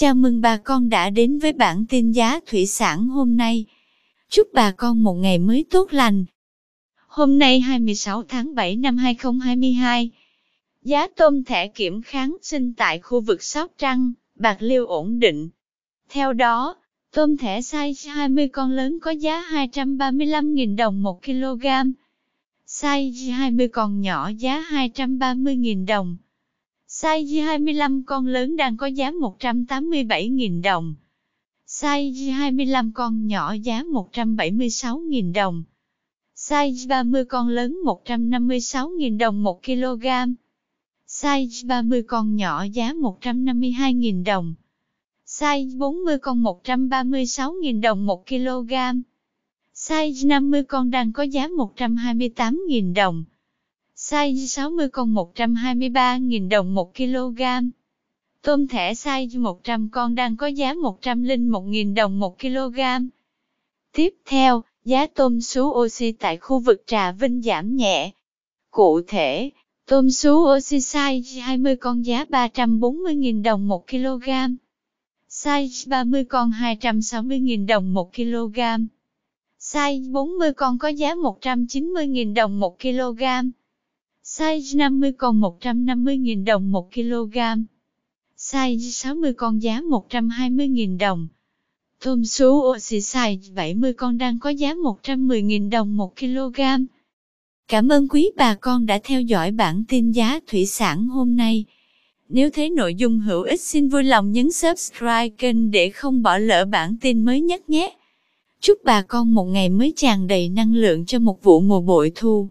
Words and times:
Chào 0.00 0.14
mừng 0.14 0.40
bà 0.40 0.56
con 0.56 0.88
đã 0.88 1.10
đến 1.10 1.38
với 1.38 1.52
bản 1.52 1.84
tin 1.88 2.12
giá 2.12 2.40
thủy 2.46 2.66
sản 2.66 3.08
hôm 3.08 3.36
nay. 3.36 3.64
Chúc 4.28 4.48
bà 4.52 4.70
con 4.70 5.02
một 5.02 5.14
ngày 5.14 5.38
mới 5.38 5.64
tốt 5.70 5.92
lành. 5.92 6.24
Hôm 7.06 7.38
nay 7.38 7.60
26 7.60 8.22
tháng 8.22 8.54
7 8.54 8.76
năm 8.76 8.96
2022, 8.96 10.10
giá 10.82 11.06
tôm 11.16 11.44
thẻ 11.44 11.68
kiểm 11.68 12.02
kháng 12.02 12.36
sinh 12.42 12.74
tại 12.74 12.98
khu 12.98 13.20
vực 13.20 13.42
Sóc 13.42 13.72
Trăng, 13.78 14.12
Bạc 14.34 14.56
Liêu 14.60 14.86
ổn 14.86 15.18
định. 15.18 15.48
Theo 16.08 16.32
đó, 16.32 16.76
tôm 17.12 17.36
thẻ 17.36 17.60
size 17.60 18.14
20 18.14 18.48
con 18.48 18.70
lớn 18.70 18.98
có 19.00 19.10
giá 19.10 19.44
235.000 19.50 20.76
đồng 20.76 21.02
1 21.02 21.22
kg, 21.24 21.66
size 22.66 23.32
20 23.32 23.68
con 23.68 24.00
nhỏ 24.00 24.30
giá 24.38 24.66
230.000 24.70 25.86
đồng. 25.86 26.16
Size 27.00 27.42
25 27.42 28.02
con 28.02 28.26
lớn 28.26 28.56
đang 28.56 28.76
có 28.76 28.86
giá 28.86 29.10
187.000 29.10 30.62
đồng. 30.62 30.94
Size 31.66 32.32
25 32.32 32.92
con 32.92 33.26
nhỏ 33.26 33.52
giá 33.52 33.82
176.000 33.82 35.32
đồng. 35.32 35.64
Size 36.36 36.88
30 36.88 37.24
con 37.24 37.48
lớn 37.48 37.80
156.000 37.84 39.18
đồng 39.18 39.42
1 39.42 39.62
kg. 39.62 40.06
Size 41.06 41.66
30 41.66 42.02
con 42.02 42.36
nhỏ 42.36 42.62
giá 42.72 42.92
152.000 42.92 44.24
đồng. 44.24 44.54
Size 45.26 45.78
40 45.78 46.18
con 46.18 46.42
136.000 46.42 47.80
đồng 47.80 48.06
1 48.06 48.26
kg. 48.26 48.72
Size 49.74 50.26
50 50.26 50.62
con 50.64 50.90
đang 50.90 51.12
có 51.12 51.22
giá 51.22 51.48
128.000 51.48 52.94
đồng. 52.94 53.24
Size 54.10 54.46
60 54.46 54.88
con 54.88 55.14
123.000 55.14 56.48
đồng 56.48 56.74
1 56.74 56.94
kg. 56.94 57.42
Tôm 58.42 58.68
thẻ 58.68 58.94
size 58.94 59.40
100 59.40 59.88
con 59.92 60.14
đang 60.14 60.36
có 60.36 60.46
giá 60.46 60.74
101.000 60.74 61.94
đồng 61.94 62.18
1 62.18 62.38
kg. 62.40 62.80
Tiếp 63.92 64.14
theo, 64.26 64.62
giá 64.84 65.06
tôm 65.06 65.40
sú 65.40 65.62
oxy 65.62 66.12
tại 66.12 66.36
khu 66.36 66.58
vực 66.58 66.82
Trà 66.86 67.12
Vinh 67.12 67.42
giảm 67.42 67.76
nhẹ. 67.76 68.10
Cụ 68.70 69.00
thể, 69.06 69.50
tôm 69.86 70.10
sú 70.10 70.56
oxy 70.56 70.78
size 70.78 71.40
20 71.40 71.76
con 71.76 72.06
giá 72.06 72.24
340.000 72.24 73.42
đồng 73.42 73.68
1 73.68 73.86
kg. 73.86 74.28
Size 75.30 75.90
30 75.90 76.24
con 76.24 76.50
260.000 76.50 77.66
đồng 77.66 77.94
1 77.94 78.14
kg. 78.14 78.60
Size 79.60 80.12
40 80.12 80.52
con 80.52 80.78
có 80.78 80.88
giá 80.88 81.14
190.000 81.14 82.34
đồng 82.34 82.60
1 82.60 82.78
kg. 82.80 83.22
Size 84.24 84.76
50 84.76 85.12
con 85.12 85.40
150.000 85.40 86.44
đồng 86.44 86.72
1 86.72 86.94
kg. 86.94 87.38
Size 88.36 88.90
60 88.90 89.32
con 89.32 89.62
giá 89.62 89.80
120.000 89.80 90.98
đồng. 90.98 91.28
Tôm 92.04 92.24
sú 92.24 92.62
oxy 92.76 92.98
size 93.00 93.54
70 93.54 93.92
con 93.92 94.18
đang 94.18 94.38
có 94.38 94.50
giá 94.50 94.74
110.000 94.74 95.70
đồng 95.70 95.96
1 95.96 96.16
kg. 96.16 96.60
Cảm 97.68 97.88
ơn 97.88 98.08
quý 98.08 98.30
bà 98.36 98.54
con 98.54 98.86
đã 98.86 98.98
theo 99.04 99.20
dõi 99.20 99.50
bản 99.50 99.84
tin 99.88 100.12
giá 100.12 100.40
thủy 100.46 100.66
sản 100.66 101.06
hôm 101.06 101.36
nay. 101.36 101.64
Nếu 102.28 102.50
thấy 102.50 102.70
nội 102.70 102.94
dung 102.94 103.20
hữu 103.20 103.42
ích 103.42 103.60
xin 103.60 103.88
vui 103.88 104.04
lòng 104.04 104.32
nhấn 104.32 104.52
subscribe 104.52 105.28
kênh 105.28 105.70
để 105.70 105.90
không 105.90 106.22
bỏ 106.22 106.38
lỡ 106.38 106.64
bản 106.64 106.96
tin 107.00 107.24
mới 107.24 107.40
nhất 107.40 107.70
nhé. 107.70 107.96
Chúc 108.60 108.78
bà 108.84 109.02
con 109.02 109.34
một 109.34 109.44
ngày 109.44 109.68
mới 109.68 109.92
tràn 109.96 110.26
đầy 110.26 110.48
năng 110.48 110.74
lượng 110.74 111.06
cho 111.06 111.18
một 111.18 111.42
vụ 111.42 111.60
mùa 111.60 111.80
bội 111.80 112.12
thu. 112.14 112.48